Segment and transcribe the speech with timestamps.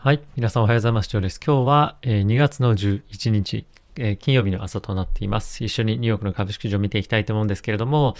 [0.00, 0.20] はい。
[0.36, 1.08] 皆さんおはようございます。
[1.08, 1.40] ジョーです。
[1.44, 5.64] 今日は、え、2月の11日、え、金曜日の朝となっています。
[5.64, 8.14] 一緒にニューヨークの株式市場を見ていきたいと思うんですけれども、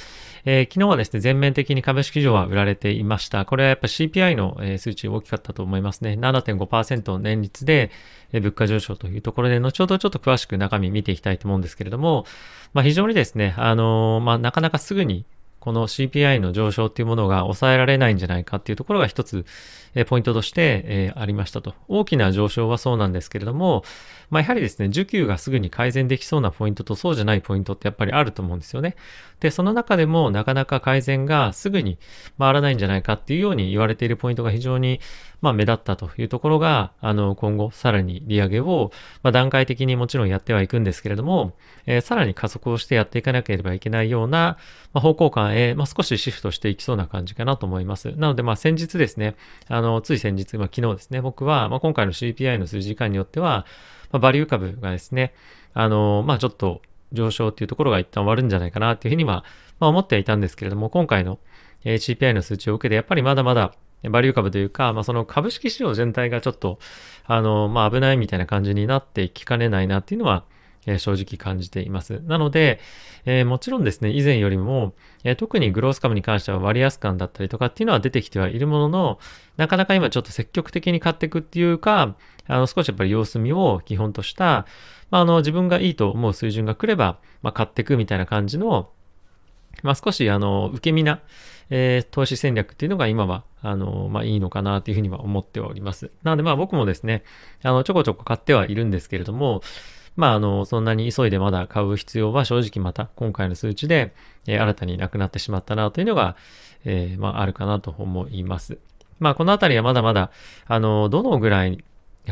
[0.44, 3.44] えー、昨日はですね、全面的に株式市場は売られていました。
[3.44, 6.14] これはやっぱ CPI の、え、数値大きかったと思いますね。
[6.14, 7.92] 7.5%の年率で、
[8.32, 12.26] え、物価上昇というところで、後ほどちょっと詳しく中身見ていきたいと思うんですけれども、
[12.72, 15.26] まあ非常にですね、あのまあなかなかすぐに
[15.68, 19.44] この CPI の上昇っていうものが抑えられないんじゃないかっていうところが一つ、
[19.94, 21.74] えポイントとして、えありましたと。
[21.88, 23.84] 大きな上昇はそうなんですけれども、
[24.30, 28.96] まあ、やはりですね、需給がすぐに改善できそうなポイントとそうじゃないポイントってやっぱりあると思うんですよね。
[29.40, 31.98] で、その中でもなかなか改善がすぐに
[32.38, 35.00] 回らないんじゃないかっていうように言われているポイントが非常に、
[35.40, 38.90] まあ、目立ったというところが、あの、今後さらに利上げを、
[39.22, 41.52] まあ、段階的にもちろんやってはいくんですけれども、
[41.86, 44.58] えー、さらに加速をしてやっていかなければいけないような、
[44.92, 48.12] まあ、方向感へ、まあ、少しシフトしていきそうな感じかなと思います。
[48.16, 49.36] なので、まあ、先日ですね、
[49.68, 53.64] あの、つい先日、まあ、昨日ですね、僕は、まあ、今回の CPI の数字間によっては、
[54.10, 55.34] まあ、バリュー株がですね、
[55.72, 56.82] あの、まあ、ちょっと
[57.12, 59.44] 上昇っていうところが一旦終わるんじゃないかなっていうふうには、
[59.78, 61.38] まあ、思ってはいたんですけれども、今回の
[61.84, 63.72] CPI の数値を受けて、やっぱりまだまだ
[64.04, 66.78] バリュー株というか、まあ、その株式市場全体がちょっと、
[67.24, 70.44] あの、まあ、危ないみたいな感じになってきかねないなっていうのは、
[70.86, 72.22] えー、正直感じています。
[72.26, 72.80] なので、
[73.24, 79.18] えー、もちろんですね、以前よりも、えー、特にグロース株に関しては割安感だったりとかっていうのは出てきてはいるものの、
[79.56, 84.66] なかなか今ちょっと積極的に買っていくっていうか、あの、少しやっぱり様子見を基本とした、
[85.10, 88.90] まあ、あの、自分がいいと思う水準が来れば、まあ、買っていくみたいな感じの、
[89.82, 91.20] まあ、少し、あの、受け身な、
[91.70, 96.10] えー、投資戦略っていうのが今は、あの、まあ、いいのかなというふうには思っております。
[96.22, 97.24] なので、まあ、僕もですね、
[97.62, 99.62] あの、ちょこちょこ買ってはいるんですけれども、
[100.16, 104.14] まあ、あの、そんなに急いでまだ買う必要は正直また今回の数値で、
[104.46, 106.36] えー、新たになくなってしまったなというのが、
[106.84, 108.78] えー、まあ、あるかなと思います。
[109.20, 110.30] まあ、このあたりはまだまだ、
[110.66, 111.82] あの、どのぐらい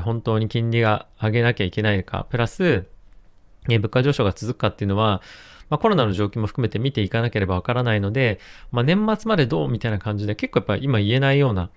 [0.01, 2.87] 本当に金利が上げなきゃいけないか、プラス、
[3.69, 5.23] え物価上昇が続くかっていうのは、
[5.71, 8.39] まあ、コロナの状況も含めて見ていかなければわからないので、
[8.71, 11.71] まあ、年末までどうみたいな感じで結構やっぱ今言えないような、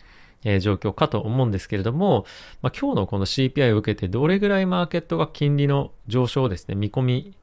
[0.43, 2.25] え、状況かと思うんですけれども、
[2.61, 7.35] まあ、今日のこの CPI を受けてどれぐらいマーケットが金利の上昇をですね、見込み、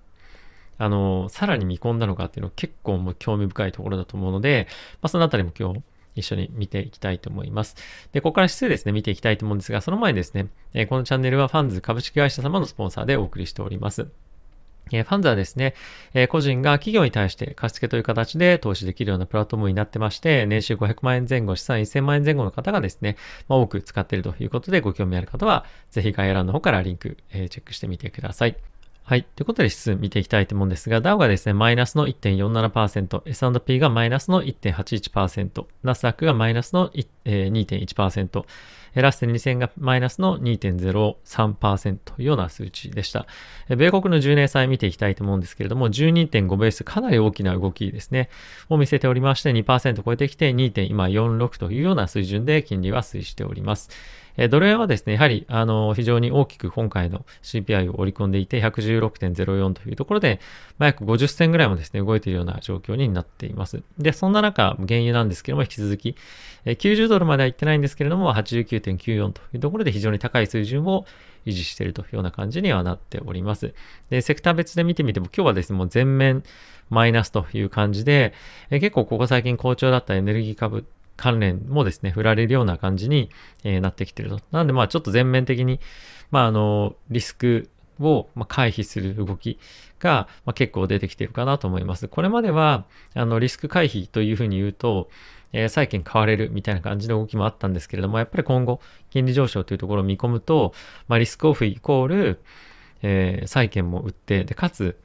[0.78, 4.66] あの、さらに見込んだのかっていうのは結構もう興味深いところだと思うので、
[5.02, 5.82] まあ、そのあたりも今日、
[6.16, 7.76] 一緒に見ていきたいと思います。
[8.12, 14.08] で、ここから指数ですね、見ていきたいと思うんですが、その前にですね、えこのチャンネルはファンズ株式会社様のスポンサーでお送りしております。
[14.88, 15.74] ファンズはですね、
[16.28, 23.16] 個人が企業に対して貸付という形で投資できるようなプラットフォームになってまして、年収500万円前後、資産1000万円前後の方がですね、
[23.48, 28.56] 多く使っているということで、ご興味ある方は、ぜひ概要欄の方からリンク、チェックしてみてください。
[29.02, 29.22] はい。
[29.22, 38.44] ということで指数見ていきたいと思うんですが、ダウがですね、マイナスの1.47%、S&P がマイナスの1.81%、ナスダックがマイナスの2.1%、
[38.96, 43.26] 減らして2000がマイナスの2.03%というような数値でした。
[43.68, 48.30] 米国の10年債見ていきたいと思うんですけれども、12.5ベースかなり大きな動きですね、
[48.70, 53.90] を見せておりまして、2%超えてきて2.46というような水準で金利は推移しております。
[54.36, 60.40] えドル円はですね、やはり、あの、非常に大きく今回の CPI を織り込んでいて、116.04というところで、
[60.78, 63.82] まあ、約50銭ぐらいもですね、動いているような状況になっています。
[63.98, 66.16] で、そんな中、原油なんですけども、引き続き、
[66.64, 71.06] え90ドルまでは行ってないんですけれども、89.94というところで非常に高い水準を
[71.46, 73.72] 維持しているというような感じにはなっております。
[74.10, 76.42] で、セクター別で見てみても、今日はですね、もう全面
[76.90, 78.34] マイナスという感じで、
[78.70, 80.84] え結構ここ最近好調だったエネルギー株
[81.16, 83.30] 関連もですね、振られるような感じに、
[83.64, 84.40] え、なってきてると。
[84.50, 85.80] なので、まあちょっと全面的に、
[86.30, 87.68] まああの、リスク
[88.00, 89.58] を、回避する動き
[89.98, 92.08] が、結構出てきてるかなと思います。
[92.08, 92.84] これまでは、
[93.14, 95.08] あの、リスク回避というふうに言うと、
[95.52, 100.74] え、債券買われるみたいな感じの動きもあったんですけれども、やっぱり今後、金利上昇というところを見込むと、
[101.08, 102.40] まあ、リスクオフイコール、
[103.02, 104.98] えー、債券も売って、で、かつ、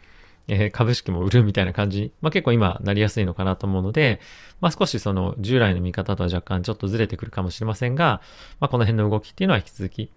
[0.53, 4.19] えー、株式も売るみたいな感じ、まあ、結構今なりやすいのかなと思うので、
[4.59, 8.22] まあ、少しその従来の見方とは若干ちょっとずれてくるかもしれませんが、
[8.59, 10.11] まあ、この辺の動きっていうのは引き続き、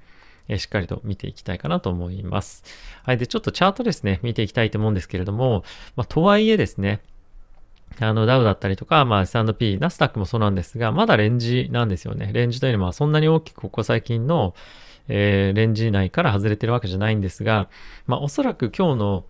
[0.49, 2.65] えー、しっかりと見ていきたいかなと思います。
[3.05, 3.17] はい。
[3.17, 5.63] で、ちょっとチャートですね、見ていきたいと思うんですけれども、
[5.95, 7.01] まあ、とはいえですね、
[8.01, 12.31] あの、ダウだったりとか、まあ、S&P、ナスダックもそうなんですが、まだレンジなんですよね。
[12.33, 14.53] レンジというのはそんなに大きくここ最近の、
[15.07, 17.69] えー、レンジ内から外れてるわけじゃないんですが、
[18.09, 19.25] まあ、おそらく今日の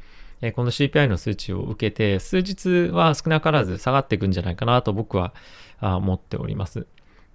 [0.47, 5.33] えこの CPI の数値を受けて、数日は少なからず下がっていくんじゃないかなと僕は
[5.81, 6.87] 思っております。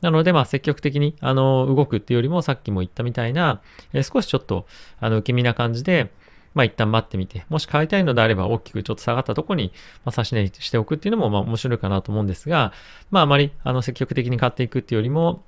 [0.02, 3.62] なので、まあ、積極的に、あの、動くっていうよりも、さっきも言ったみたいな、
[3.94, 4.66] え少しちょっと、
[5.00, 6.12] あの、受け身な感じで、
[6.54, 9.74] まあ、一旦待ってみて、もし買いたいのであれば、大きくちょっと下がったとこに、
[10.06, 12.72] まあ、差し値しておくっていうのも、まあ、面白いかなと思うんですが、
[13.12, 15.44] まあ、あまり、あの、積極的に買っていくっていうよりも、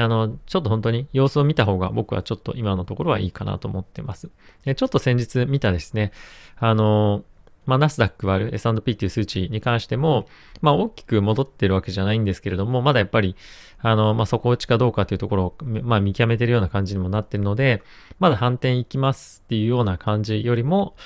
[0.00, 4.30] あの、ちょっと本当に様子を見た方が僕はちょっと今のところはいいかなと思ってます。
[4.64, 6.12] でちょっと先日見たですね、
[6.56, 7.24] あの、
[7.64, 10.26] まあ、ナスダック割る S&P っていう数値に関しても、
[10.60, 13.36] まあ、大きく戻ってるわけじゃないんですけれども、まだやっぱり、
[13.78, 17.82] あの、まあ、底打ちかどうかというところを、まあ、見極めてるような感じにもなってるので、
[18.18, 20.96] まだ反転いきますっていうような感じよりも、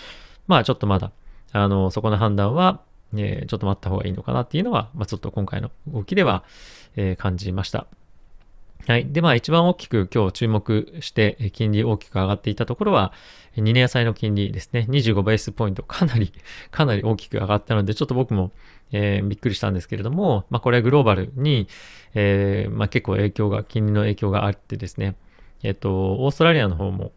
[0.46, 1.12] まあ、ちょっとまだ、
[1.52, 2.80] あの、そこの判断は、
[3.14, 6.44] えー、ちょっと待った方がいいのかなっていうのは、まあ、ちょっと今回の動きでは、
[6.96, 7.86] えー、感じました。
[8.86, 9.06] はい。
[9.10, 13.12] で、まあ一番大きく今日注目して金利大きく上がっていたところは、
[13.56, 14.86] 2年債の金利ですね。
[14.88, 16.32] 25ベースポイントかなり、
[16.70, 18.52] かなり大きく上がったので、ちょっと僕も、
[18.92, 21.66] えー、びっくりしたんですけれども、まあこれはグローバルに、
[22.14, 25.16] えー、まあ結構影響が、金利の影響があってですね、
[25.62, 27.12] えっ、と、オーストラリアの方も、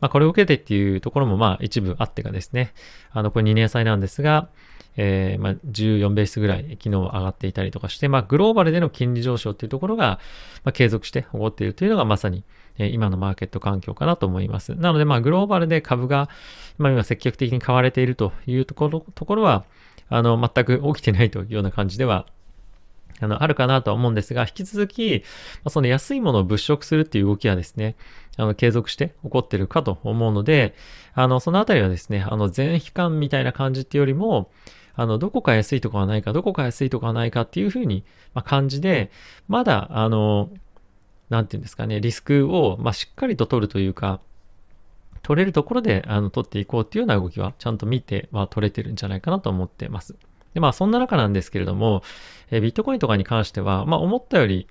[0.00, 2.74] まあこれを受けてっていうところもまあ一部あってかですね、
[3.12, 4.48] あの、これ2年債なんですが、
[4.96, 10.20] えー、まあ、14ベースぐらい昨日上がっていたりとかして、まあ、グローバルでの金利上昇っていうところが、
[10.64, 12.44] まあ、継続して起こっているというのがまさに、
[12.78, 14.74] え、今のマーケット環境かなと思います。
[14.74, 16.28] なので、まあ、グローバルで株が、
[16.78, 19.64] まあ、今積極的に買われているというところ、ところは、
[20.08, 22.26] あの、全く起きてないというような感じでは
[23.20, 25.22] あの、あるかなとは思うんですが、引き続き、
[25.62, 27.96] ま、その安いものを物色するっていう動きはですね、
[28.36, 30.74] あの、継続して起こってるかと思うので、
[31.14, 34.50] あの、そのあたりはですね、あの、全悲観みたいな感じっていうよりも、
[34.96, 39.10] あの、どこか安いとこはないか、どこか安いとこはないかっていうふうに、ま、感じで、
[39.48, 40.50] まだ、あの、
[41.30, 44.20] なんていうんですかね、リスクを、ま、しっかりと取るというか、
[45.22, 50.14] 取れるところで、あの、取っていこうっていうような動きは、ちゃんと見ては取れてるんじゃないかなと思ってます。
[50.52, 52.02] で、まあ、そんな中なんですけれども、
[52.50, 54.68] えビットコインとかに関しては、まあ、思ったより、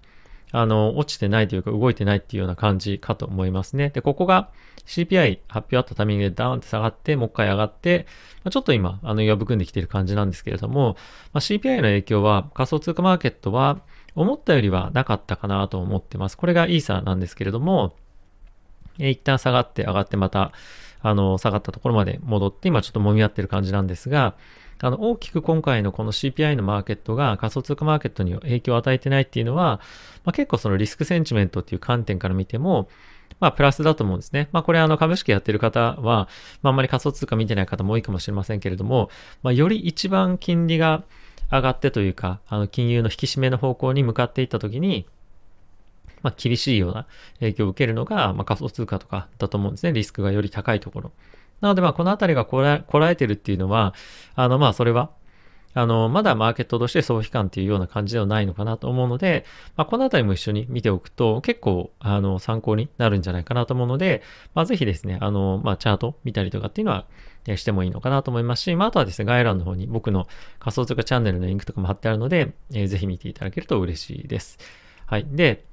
[0.56, 3.90] あの、落ちてないというか動いてないっていうような感じかと思いますね。
[3.90, 4.50] で、ここが
[4.86, 8.06] CPI 発表あったタイミングでダーンって下がって、もう一回上がって、
[8.44, 10.96] まあ、ちょっと今、あの、弱含んできている感じなんですけれども、
[11.34, 13.80] まあ、CPI の影響は仮想通貨マーケットは
[14.14, 16.38] 思ったよりはなかったかなと思ってます。
[16.38, 17.96] これがイーサなんですけれども、
[19.00, 20.52] え一旦下がって上がってまた、
[21.02, 24.36] あの、下がったところまで戻って、今ちょっと揉み合ってる感じなんですが、
[24.84, 29.80] あの、大きく今回のこの CPI のマーケットが仮想通貨マーケットに影響を与えてないっていうのは、
[30.26, 32.90] まあ、結構そのリスクセンチメントっていう観点から見ても、
[33.40, 34.50] まあ、プラスだと思うんですね。
[34.52, 36.28] まあ、これあの、株式やってる方は、ま
[36.64, 39.10] あ、あんまり仮想通貨見てない方も多いかもしれませんけれども、
[39.42, 41.04] まあ、より一番金利が
[41.50, 45.06] 上がってというか、あの、金融の引き締めの方向に向かっていったときに、
[46.24, 47.06] まあ、厳しいような
[47.40, 49.94] 影響を受けるのが、まあ、仮想通貨とかだと思うんですね。
[49.94, 51.12] リスクがより高いところ。
[51.63, 53.94] なので、まあ、このあたりがこらこらえてるっていうのは、
[54.36, 55.12] あの、まあ、それは、
[55.74, 59.45] あの、まだマーケットとして総悲観っていうような感じではないのかなと思うので、
[59.77, 64.24] まあ、このあたりも一緒に見ておくと、結構、あの、参考になるんじゃないかなと思うので、
[64.54, 67.06] まあ、ぜひですね、あの、まあ、チャート見たりとかっていうのは、
[67.48, 70.27] えしてもいいのかなと思いますし、まあ、あとはですね、概要欄の方に僕の
[70.60, 74.60] 仮想通貨チャンネルのリンクとかも貼ってあるので、えー、ぜひ見ていただけると嬉しいです。
[75.06, 75.25] はい。
[75.30, 75.63] で、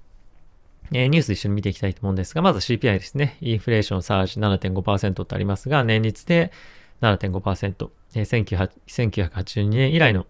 [0.92, 3.36] えー、ニュース一緒に見ていきたいと思うんですが、まず CPI ですね。
[3.40, 6.52] インフレーションサージ7.5%ってありますが、年率で
[7.00, 10.26] 7.5%、えー、1982年以来の、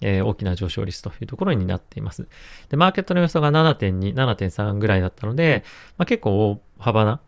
[0.00, 2.26] えー、大きな上昇率というところになっています。
[2.68, 5.64] で、マーケットの予想が7.2、7.3ぐらいだったので、
[5.96, 7.20] まあ、結構大幅な、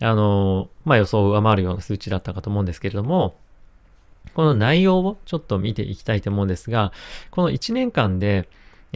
[0.00, 3.38] あのー、まあ、予想を上回るような数値だったかと思うんですけれども、
[4.34, 6.92] この内容をちょっと見ていきたいと思うんですが、
[7.30, 8.48] この1年間で、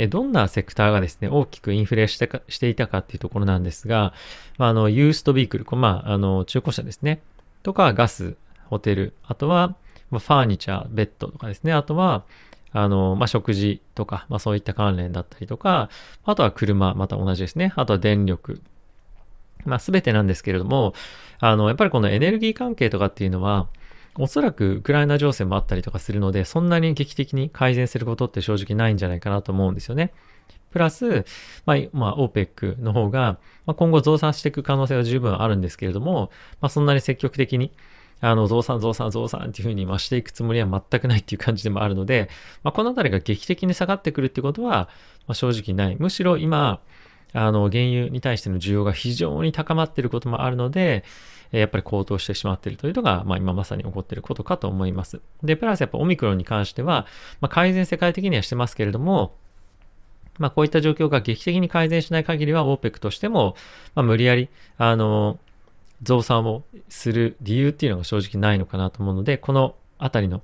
[0.09, 4.13] どんなセクターがですね、大きくインフレしてかしていたかっていうところなんですが、
[4.59, 7.21] まあ、あの、ユーストビークル、まあ、あの、中古車ですね、
[7.63, 9.75] とか、ガス、ホテル、あとは、
[10.11, 12.25] ま、ファーニチャー、ベッドとかですね、あとは、
[12.73, 15.91] あの、まあ、食事とか、まあ、そういった関連だったりとか、
[16.25, 17.73] あとは車、また同じですね。
[17.77, 18.61] あとは電力。
[19.65, 20.95] まあ、すべてなんですけれども、
[21.41, 23.67] あの、やっぱりこのエネルギー関係とかっていうのは、
[24.17, 30.13] おそらくウクライナ情勢もあったりとかするので、そんなに劇的に改善することって正直ないんじゃないかなと思うんですよね。
[30.71, 31.25] プラス、
[31.67, 37.73] まあ、まあ、OPEC の方が、まあ、今後増産していく可能性は十分あるんですけれども、まあ、そんなに積極的に、
[38.21, 42.29] あの、増産、増産、増産っていうふうに増していくつもりは全くないっていう感じでもあるので、
[42.63, 44.89] まあ、このあたりが劇的に下がってくるってことは、
[45.27, 45.97] まあ、正直ない。
[45.99, 46.81] むしろ今、
[47.33, 51.05] あの、原油に対しての需要が非常に高まっていることもあるので、
[51.59, 55.21] やっぱり高騰してしまっているというのが、まあ今まさに起こっていることかと思います。
[55.43, 57.07] で、プラスやっぱオミクロンに関しては、
[57.41, 59.35] まあ改善世界的にはしてますけれども、
[60.39, 63.57] まあこういった状況が劇的に改善しない限りは OPEC としても、
[63.95, 65.39] まあ無理やり、あの、
[66.03, 70.43] 増産をする理由っていうのが正直ないのかなと思うので、このあたりの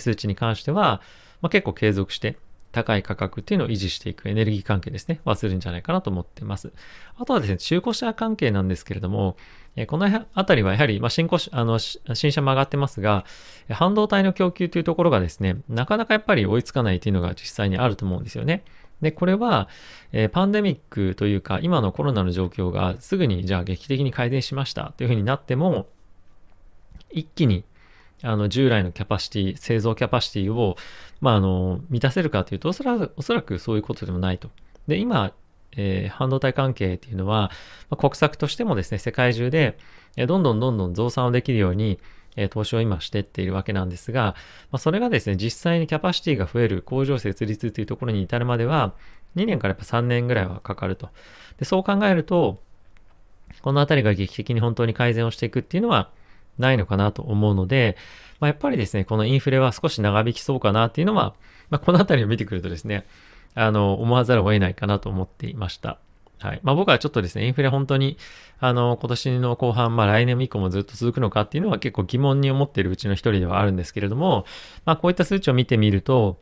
[0.00, 1.00] 数値に関しては、
[1.40, 2.36] まあ、結構継続して、
[2.72, 6.72] 高い価格っていうのを維持していくエネルギー関係ですね、はするんじゃないかなと思ってます。
[7.16, 9.36] あとはですね、中古車関係なんですけれども、
[9.76, 13.24] えこの辺りはやはり、まあ、新古あの、新車も上がってますが、
[13.70, 18.64] 半導体の供給というところがですね、なかなかやっぱり追いつかないというのが実際にあると思うんですよね。
[19.02, 19.68] で、これは、
[20.12, 25.88] え、パンデミックというか、今のコロナの状況がすぐにじゃあ劇的に改善しましたというふうになっても、
[27.10, 27.64] 一気に
[28.26, 30.76] あの従来のキャパシティ、製造キャパシティを、
[31.20, 34.50] まあ、あの満たせるかというとおそらく、おそらくそういうことでもないと。
[34.88, 35.32] で、今、
[35.76, 37.50] えー、半導体関係っていうのは、
[37.88, 39.78] まあ、国策としてもですね、世界中で、
[40.16, 42.00] えー、どんどんどんどん増産をできるように、
[42.36, 44.34] えー、投資を今してっているわけなんですが、
[44.70, 48.94] まあ、それがですね、実際にキャパシティが増える工場設立というところに至るまでは、
[49.36, 51.10] 2年からやっぱ3年ぐらいはかかると。
[51.58, 52.58] で、そう考えると、
[53.62, 56.10] このあたりが劇的に本当に改善をしていくっていうのは
[56.58, 57.96] ないのかなと思うので、
[58.40, 61.34] まあ、やっぱりですね、このインフレは少し長引きそうかなっていうのは、
[61.70, 63.06] まあ、このあたりを見てくるとですね、
[63.54, 65.98] あの、思わざるを得ないかなと思っていました。
[66.38, 66.60] はい。
[66.62, 68.18] まあ僕はちょっとですね、インフレ本当に、
[68.60, 74.44] あの、今年の後半、まあ来年以降もずっと続くのかっていうのは結構疑問に思っているうちの一人ではあるんですけれども、
[74.84, 76.38] まあこういった数値を見てみると、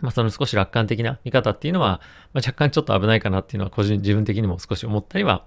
[0.00, 2.00] まあその少し楽観的な見方っていうのは、
[2.32, 5.44] まあ、若干ちょっと危ないかなっていうのは個人、自分的にも少し思ったりは、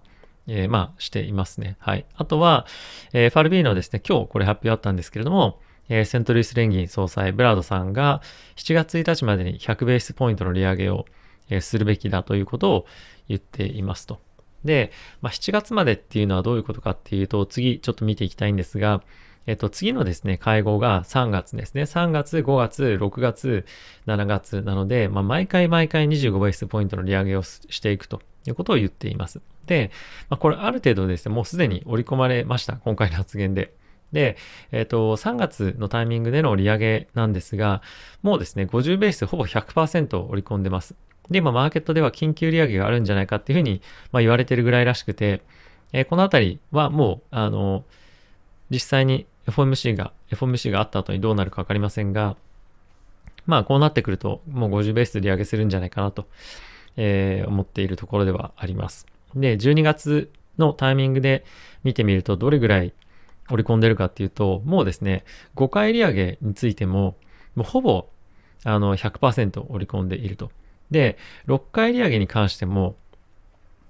[0.48, 1.78] えー、まあしていますね。
[1.80, 2.06] はい。
[2.16, 2.66] あとは、
[3.14, 5.60] えー、FRB のですね、今日これ発表あったんですけれども、
[5.90, 8.22] えー、セントルイス連銀総裁ブラードさんが
[8.56, 11.06] 7月1日までに100ベースポイントの利上げを、
[11.50, 12.86] えー、するべきだということを
[13.28, 14.20] 言っていますと。
[14.64, 19.04] で、まあ、7月までっていうのはどういうことかっていうと、次ちょっと見ていきたいんですが、
[19.46, 21.84] えっと、次のですね、会合が3月ですね。
[21.84, 23.66] 3月、5月、6月、
[24.08, 29.42] 7月なので、まあ、毎回毎回25ベースポイントの利上げをしていくということを言っています。
[29.66, 29.92] で、
[30.30, 32.74] まあ、これある程度ですね、もうすでに織り込まれました。
[32.78, 33.74] 今回の発言で。
[34.12, 34.38] で、
[34.72, 37.82] えっ、ー、と、3月のタイミングでの利上げなんですが、
[38.22, 40.96] もうですね、50ベースほぼ100%織り込んでます。
[41.30, 45.42] で、今、マーケットでは緊急利上げがあるんじゃないかっていうふうに、まあ、言われてるぐらいらしくて、
[45.94, 47.86] えー、このあたりはもう、あの、
[48.70, 52.36] 実際に FOMC が、FOMC があった後にどうなるかわかりませんが、
[53.46, 56.28] まあ、こうなってくると、もう50ベースで利上げするんじゃないかなと、
[56.98, 59.06] えー、思っているところではあります。
[59.36, 61.44] で、12月のタイミングで
[61.84, 62.94] 見てみると、どれぐらい
[63.50, 65.24] 織り込んでるかっていうと、もうですね、
[65.56, 67.16] 5回利上げについても、
[67.56, 68.08] もうほぼ、
[68.66, 70.52] あの100%織り込んでいると。
[70.90, 72.96] で、6回利上げに関しても、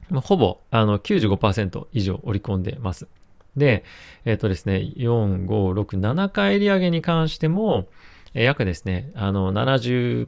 [0.09, 3.07] もうほぼあの95%以上織り込んでます。
[3.55, 3.83] で、
[4.25, 5.47] えっ、ー、とですね、4、5、
[5.79, 7.87] 6、7回利上げに関しても、
[8.33, 10.27] 約ですね、あの70%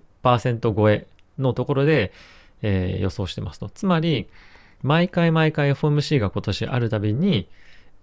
[0.75, 1.07] 超え
[1.39, 2.11] のところで、
[2.61, 3.69] えー、予想してますと。
[3.69, 4.27] つまり、
[4.81, 7.47] 毎回毎回 FOMC が今年あるたびに、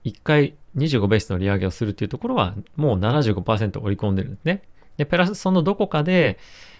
[0.04, 4.62] 1回25ベースの利上げをするっていうところはもう75%織り込んでるんですね。
[4.96, 6.38] で、プラスそのどこかで、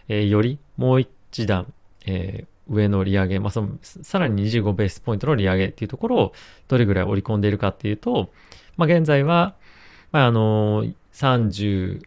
[0.09, 1.73] えー、よりもう一段、
[2.07, 6.33] えー、上の利上げ、まあ、そのさらに25ベースポイントの利上げっていうところを
[6.69, 8.31] どれぐらい織り込んでいるかっていうと、
[8.77, 9.55] まあ、現在は、
[10.11, 12.03] まあ、あのー、30、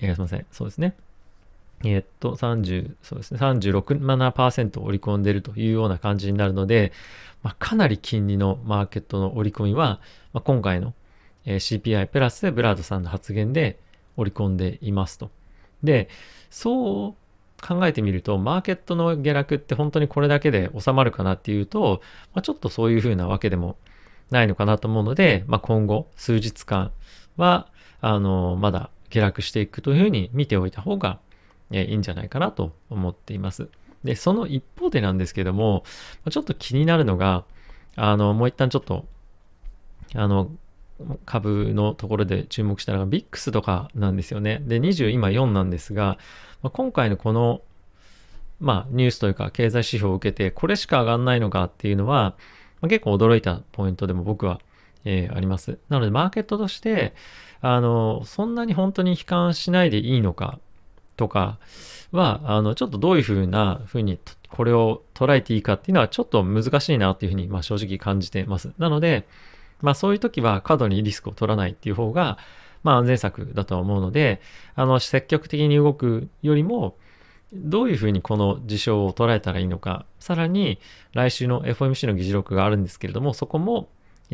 [0.00, 0.94] えー、すみません、そうですね。
[1.84, 6.92] え、っと、30、そうですね、36、7%織り込んでいるというような感じになるので、
[7.42, 10.00] まあ、かなり金利のマーケットの織り込みは、
[10.32, 10.94] まあ、今回の
[11.44, 13.78] え CPI プラスブラードさんの発言で
[14.16, 15.30] 織り込んでいますと。
[15.82, 16.08] で、
[16.50, 22.00] そう考えてみると、マーケットの下落って本当にこれだけで収まるかなっていうと、
[22.34, 23.76] まあ、ちょっとそういうふうなわけでも
[24.30, 26.92] ないのかなと思うので、まあ、今後数日間
[27.36, 27.68] は、
[28.00, 31.18] あの、まだ下落していくというふうに見ておいた方が
[31.80, 33.68] いいんじゃないかなと思っています。
[34.04, 35.84] で、その一方でなんですけども、
[36.30, 37.44] ちょっと気になるのが、
[37.96, 39.06] あの、もう一旦ちょっと、
[40.14, 40.50] あの、
[41.24, 44.62] 株のところで注目したのが VIX とかなんですよね。
[44.66, 46.18] で、20今4なんですが、
[46.62, 47.62] ま、今回のこの、
[48.60, 52.34] まあ、ニュースというか経済指標を受けて、これしか上がんないのかっていうのは、
[52.80, 54.60] ま、結構驚いたポイントでも僕は、
[55.04, 55.78] えー、あります。
[55.88, 57.14] なので、マーケットとして、
[57.60, 60.58] あの、そんなに本当に悲観しないでいいのか
[61.22, 61.58] とか
[62.10, 68.72] は、あの、ちょっとどういうふうなふうにこれを捉えていいかっていうのはちょっと難しいなっていうふうに、まあ、正直感じてます。
[68.78, 69.26] なので、
[69.80, 72.38] まあそういう時は過度にリスクを取らないっていう方が、
[72.82, 74.40] まあ安全策だとは思うので、
[74.74, 76.96] あの、積極的に動くよりも、
[77.52, 80.80] どういうふうにこの事象を捉えたらいいのか、さらに
[81.12, 83.88] 来週の FOMC の議事録があるんですけれども、そこも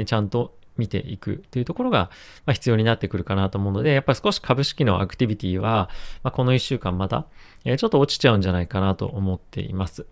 [0.06, 2.10] ちゃんと見ていくというところが、
[2.46, 5.90] ま必要になってくるかなと思うので、やっぱり少し株式のアクティビティは、
[6.22, 7.26] まあ、この1週間また、
[7.64, 10.06] えちょっと落ちちゃうんじゃないかなと思っています。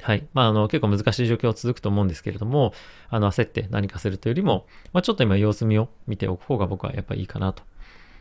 [0.00, 0.26] はい。
[0.32, 2.72] まあ、あの、結構難しい状況続くと思うんですけれども、
[3.10, 7.62] あの、焦って何かするというよりも、まあ、ちょっと今様子見を見ておく方が僕はやっぱりいいかなと。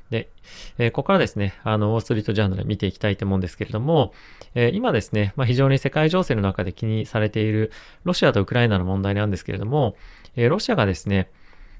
[0.09, 0.29] で、
[0.77, 4.13] えー、ここからですね、あの、ウォーストリートジャーナル見ていきたいと思うんですけれども、
[4.55, 7.71] えー、今ですね、まあ、非常に世界情勢の中で気にされている
[8.05, 9.95] ロシアとウクライナの問題なんですけれども、
[10.35, 11.29] えー、ロシアがですね、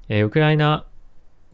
[0.08, 0.86] えウクライナ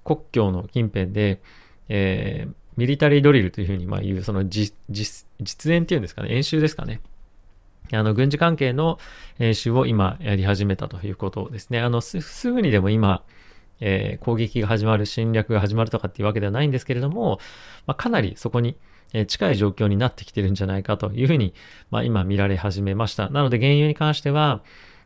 [0.05, 1.41] 国境の近辺で、
[1.89, 2.47] え
[2.77, 4.75] ミリタリードリルというふうにまあ言う、その実
[5.73, 7.01] 演っていうんですかね、演習ですかね。
[7.93, 8.99] あの、軍事関係の
[9.39, 11.81] 演習を今やり始めたということですね。
[11.81, 13.23] あの、すぐにでも今、
[13.81, 17.39] えー、攻撃が始まる、侵略が始まるとかっていうわけではないんですけれども、
[17.87, 18.77] まあ、かなりそこに
[19.27, 21.55] 近い状況になってきてるんじゃないかというふうに、
[21.91, 23.29] まあ、今見られ始めました。
[23.29, 24.63] なので原油に関しては、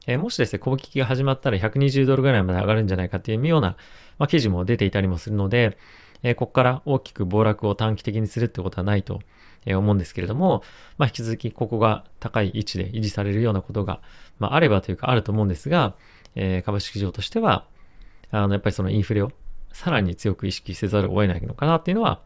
[0.08, 3.76] えー、もしですね、攻撃が始まったら120ドルぐらいまで上がるんじゃないかっていうような、
[4.18, 5.76] まあ、記事も出ていたりもするので、
[6.22, 9.20] えー、ここから大きく暴落を短期的にするってことはないと
[9.66, 10.62] 思うんですけれども、
[10.96, 14.00] まあ、引き続きここが高い位置で維持されるようなことが、
[14.38, 15.94] まあ、あればというかあると思うんですが、
[16.34, 17.66] えー、株式市場としては、
[18.30, 19.30] あの、やっぱりそのインフレを
[19.74, 22.22] さらに強く意識せざるを得ないのかなっていうのは、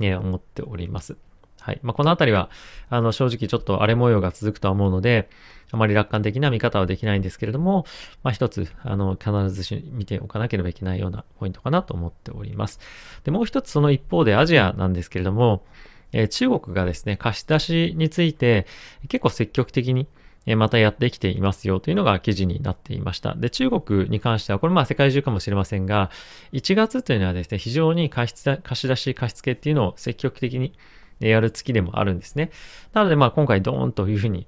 [0.00, 1.16] え、思っております。
[1.66, 1.80] はい。
[1.82, 2.48] まあ、このあたりは、
[2.90, 5.28] あの、正直ちょっと荒れ模様が続くとは思うので、
[5.72, 7.86] あまり楽観的な見方はできないんですけれども、
[8.22, 12.78] まあ、一つ、あの、必ずし見ておかなければいけないようなポイントかなと思っております。
[13.24, 15.64] で、もう一つその一方でアジアなんですけれども、
[16.12, 18.68] えー、中国がですね、貸し出しについて
[19.08, 20.06] 結構積極的に
[20.54, 23.34] またやってきていますよというのが記事になっていました。
[23.34, 26.10] で、中国に関しては、これまあ世界中かもしれませんが、
[26.52, 30.74] 1月というのはですね、非常に貸し出し、貸し付けっていうのを積極的に
[31.20, 32.50] やる月でもあるんですね。
[32.92, 34.46] なのでまあ今回ドーンというふうに、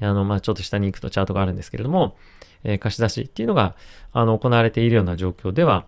[0.00, 2.16] あのまあちょっと下に行くとチャートがあるんですけれども、
[2.64, 3.74] えー、貸し出しっていうのが
[4.12, 5.86] あの行われているような状況では、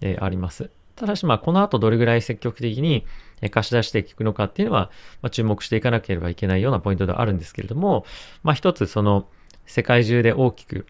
[0.00, 0.70] えー、あります。
[0.96, 3.06] ただしまあこの後どれぐらい積極的に
[3.50, 4.90] 貸し出していくのかっていうのは、
[5.22, 8.04] まあ、注目していかなければいけないようなポイントではあるんですけれども、
[8.42, 9.26] まあ一つその
[9.66, 10.86] 世界中で大きく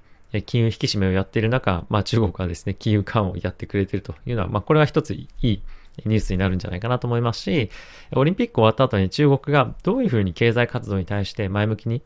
[0.46, 5.60] 金融引き締めをやっている中、まあ中国はですね、金融緩和をやってくれているというのは、まあこれは一ついい
[6.04, 7.70] ニュースになるんじゃないかなと思いますし、
[8.14, 12.02] オリンピック終わった後に中国がどういうふうに経済活動に対して前向きに、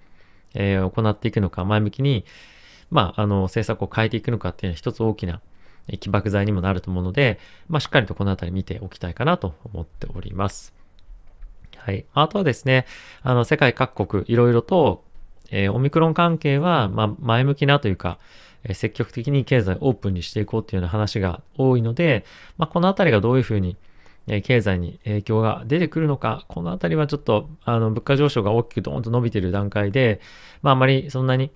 [0.54, 2.24] えー、行っていくのか、前向きに、
[2.90, 5.40] まあ、あの、政策を変えていくのかっていうのは一つ大きな
[6.00, 7.38] 起爆剤にもなると思うので、
[7.68, 10.72] まあ、しっかりとこのあたり見ておきたいかなと思っております。
[11.76, 12.06] はい。
[12.14, 12.86] あとはですね、
[13.22, 15.04] あの、世界各国いろいろと、
[15.50, 18.18] えー、オミクロン関係は、まあ、前向きなというか、
[18.72, 22.24] 積極的に経済をオープンにしていこうというような話が多いので、
[22.56, 23.76] まあ、このあたりがどういうふうに、
[24.42, 30.20] 経済に影響が出てくるのか、このあたりはちょっと、あの、物価上昇が大きくドーンと伸びている段階で、
[30.62, 31.50] まあ、あまりそんなに、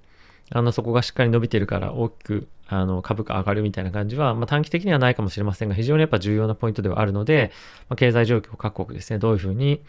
[0.51, 7.53] あの、そこがしっかり伸びてるから大きく、あの、株価上がるみたいな感じは、まあ、短期的にはないかもしれませんが、非常にやっぱ重要なポイントではあるので、
[7.89, 9.81] まあ、経済状況各国ですね、どういうふうに、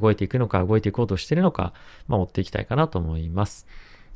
[0.00, 1.74] 動いていくのか、動いていこうとしているのか、
[2.08, 3.66] まあ、追っていきたいかなと思います。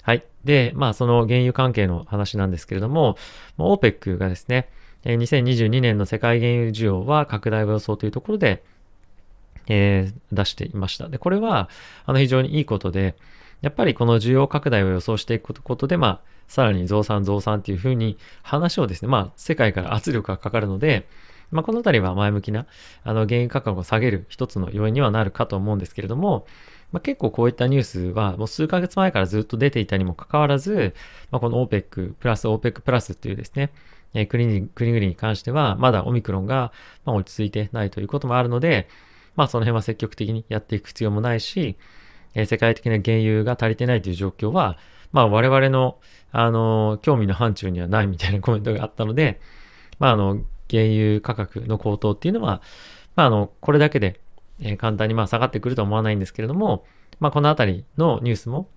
[0.03, 0.25] はい。
[0.45, 3.17] で、まあ、その原油関係の話なんですけれども、
[3.59, 4.69] OPEC がですね、
[5.05, 8.63] 2022年の世界原油需要は拡大を予想というところで、
[9.67, 11.09] えー、出していました。
[11.09, 11.69] で、これは、
[12.05, 13.17] あの、非常にいいことで、
[13.61, 21.07] やっぱりこの需要拡大を予想していくことで、まあ、さらに増産増産っていうふうに話をですね、まあ、世界から圧力がかかるので、
[21.51, 22.67] まあ、このあたりは前向きな、
[23.05, 26.47] あの、原油価格を下げる一つの要因にはなるかと思うんですけれども、
[26.93, 30.95] まあ、結構こういったニュースはもう数ヶ月前からずっと出ていたにもかかわらず、
[31.31, 33.71] まあ、この OPEC プラス OPEC プラスっていうですね、
[34.15, 36.73] えー、国に、国々に関してはまだオミクロンが
[37.05, 38.89] ま落ち着いてないということもあるので、
[39.37, 41.77] まあその辺は積極的にやっていく必要もないし、
[42.35, 44.77] えー、世界的な原油が足りてないという状況は、
[45.13, 45.99] まあ我々の、
[46.33, 49.41] あの、興味の範疇にはないみたいなコメントがあったので、
[49.99, 52.63] まああの、原油価格の高騰っていうのは、
[53.17, 54.21] まああの、これだけで、
[54.61, 56.85] えー、簡単にまあ下がってくるとは思わないんですけれども、
[57.19, 58.69] まあこのあたりのニュースも、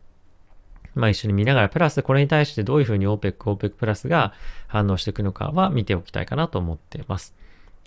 [0.96, 4.34] まあ一緒に見ながら、プラスこれに対してどういうふうに OPEC、OPEC プラスが
[4.68, 7.34] 反応していくのかは見ておきたいかなと思っています。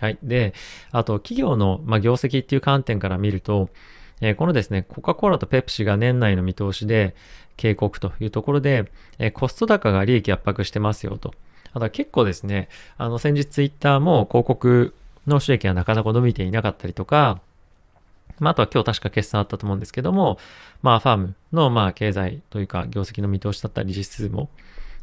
[0.01, 0.19] はい。
[0.23, 0.55] で、
[0.91, 3.71] あと企業の、まあ、業績っていう観点から見ると、
[4.21, 7.15] えー、このですね、コカ・コーラとペプシが年内の見通しで
[7.57, 11.33] 警告というところで、えー、コスト高が利益圧迫してますよと。
[11.73, 14.95] あとは結構ですね、あの先日ツイッターも広告
[15.27, 17.41] の収益がなかなか伸びていなかったりとか、
[18.39, 20.39] まあ、あとは今日確か決算あったと思うんですけども、
[20.83, 24.51] まあ、ファームの、まあ、経済というか、業績の見通しだったり、実質も、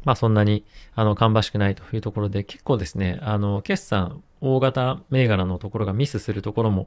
[0.04, 6.86] まあ、そんなに、あの、芳しくないというところで、結構ですね、あの、決算、大型銘柄のところがミスするところも、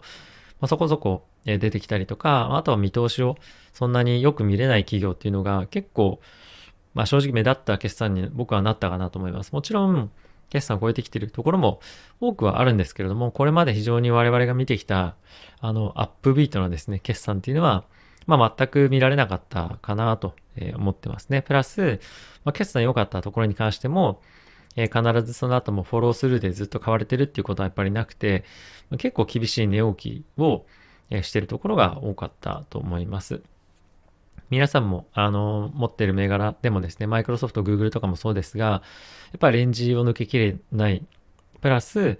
[0.60, 3.36] まあ、そこそこ出てきたりとか、あとは見通しを
[3.74, 6.20] そんなによく見れない企業っていうのが結構、
[6.94, 9.52] まあ、正直目立った決算に僕はなったかなと思います。
[9.52, 10.12] もちろん、
[10.50, 11.80] 決算を超えてきているところも
[12.20, 15.16] 多くはあるんですけれども、これまで非常に我々が見てきた、
[15.60, 17.86] あの、アップビートなですね、決算っていうのは、
[18.26, 20.36] まあ、全く見られなかったかなと
[20.76, 21.42] 思ってますね。
[21.42, 22.00] プラス、
[22.44, 24.22] まあ、決算良かったところに関しても、
[24.76, 28.44] えー、必ずその後もフォロースルーでずっと買われてるっていうことはやっぱりなくて、
[28.98, 30.66] 結構厳しい値置きを、
[31.22, 33.42] してるところが多かったと思います。
[34.50, 38.82] 皆さんも、あの、持ってる銘柄でもですね、マイクロソフト、グーグルとかもそうですが、や
[39.36, 41.06] っぱりレンジを抜けきれない、
[41.62, 42.18] プラス、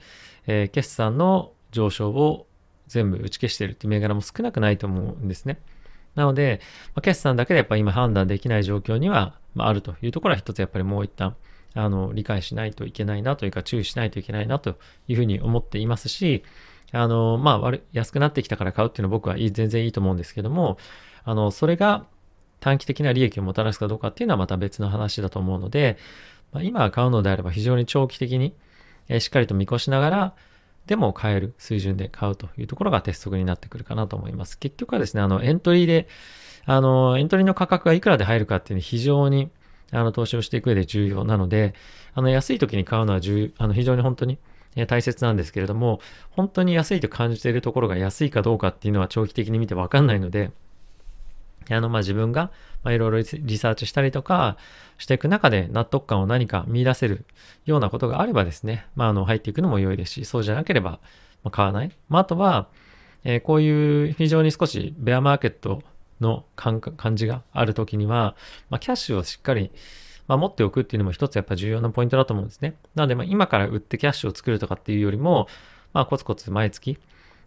[0.48, 2.48] えー、決算の上昇を
[2.88, 5.60] 全部打ち消してるっていう銘柄も少なくないと思うんですね。
[6.16, 6.60] なので、
[6.96, 11.36] まあ、決算だけでやっぱ今判断できない状況には、まあ、あるというところは一つやっぱりもう一旦
[11.76, 16.44] あの理解しないといけないなというか注意しないといけないなというふうに思っていますし、
[16.92, 20.78] あの、まあ、安くなってきたから買うっていうのは僕は全然いいと思うんですけども、
[21.24, 22.08] あの、それが
[22.60, 25.98] 短期的な利益をもたらすかどうかっていうのはまた別の話だと思うので、
[26.52, 28.54] まあ、今買うのであれば非常に長期的に、
[29.10, 30.34] えしっかりと見越しながら、
[30.86, 34.58] でも買える水準で買うというところが鉄則になってくるかなと思います。
[34.58, 36.08] 結局はですね、あの、エントリーで、
[36.66, 39.50] あの、エントリーの価格がいくらで入るかっていうのは非常に、
[39.92, 41.74] あの、投資をしていく上で重要なので、
[42.14, 44.40] あの、安い時に買うのは重、あの、非常に本当に
[44.88, 46.00] 大切なんですけれども、
[46.32, 50.52] 本当に安いと感じているところが安いかどうかっていうのは長期的に見てわかんないので、
[51.70, 52.52] あの、まあ、自分が、
[52.84, 54.58] ま、いろいろリサーチしたりとか
[54.98, 57.26] していく中で納得感を何か見出せる
[57.66, 61.00] ようなことがあればですね、まあ、あの、入っていくのも良いですし、そうじゃなければ、
[61.44, 61.92] ま買わない。
[62.10, 62.68] まあ、あとは、
[63.24, 65.82] えー、こういう非常に少しベアマーケット
[66.22, 68.36] の感じがあるときには、
[68.70, 69.72] まあ、キャッシュをしっかり、
[70.28, 72.76] まあ、持っておくっていうのも一つやっぱ重要なポイントだと思うんですね。
[72.96, 75.48] なので、ま、今から売ってキャッシュを作るとかっていうよりも、
[75.94, 76.98] まあ、コツコツ毎月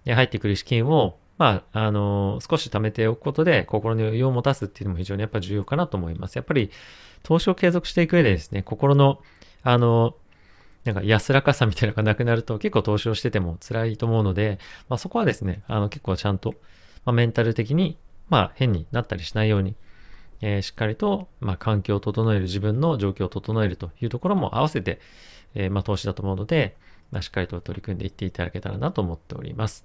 [0.07, 6.37] 入ってくる資金を、まあ、あの、少し貯めておくことで心の余裕を持たすっていうのも非常にやっぱ重要かなと思います。
[6.37, 6.71] やっぱり
[7.23, 9.23] 投資を継続していく上でですね、心の、
[9.63, 10.17] あの、
[10.85, 14.59] なんか安らかさみたいなのがなくなると結構投資をしてても辛いと思うので、
[14.91, 16.51] まあ、そこはですね、あの結構ちゃんと、
[17.07, 17.97] まあ、メンタル的に、
[18.29, 19.77] まあ、変になったりしないように、
[20.43, 25.01] えー、しっかりと、まあ、環境を整える自分の状況を整えるというところも合わせて、
[25.55, 26.77] えー、まあ、投資だと思うので、
[27.11, 29.85] まあ、しっかりと取り組んでいっていただけたらなと思っております。